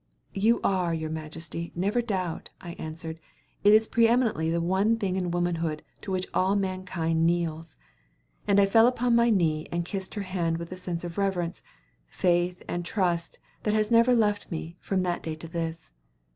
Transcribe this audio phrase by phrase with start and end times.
[0.33, 3.19] "You are, your majesty; never doubt," I answered.
[3.63, 7.77] "It is pre eminently the one thing in womanhood to which all mankind kneels."
[8.47, 11.61] And I fell upon my knee and kissed her hand with a sense of reverence,
[12.07, 15.91] faith and trust that has never left me from that day to this.